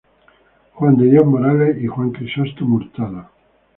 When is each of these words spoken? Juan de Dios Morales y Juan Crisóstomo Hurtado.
Juan 0.73 0.97
de 0.97 1.05
Dios 1.11 1.27
Morales 1.27 1.77
y 1.79 1.85
Juan 1.85 2.09
Crisóstomo 2.09 2.77
Hurtado. 2.77 3.29